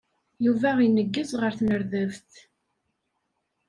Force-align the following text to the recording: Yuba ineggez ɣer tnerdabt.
Yuba 0.45 0.69
ineggez 0.85 1.31
ɣer 1.39 1.51
tnerdabt. 1.59 2.31